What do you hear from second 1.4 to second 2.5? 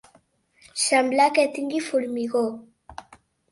tingui formigó.